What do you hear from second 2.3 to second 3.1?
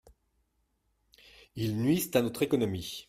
économie.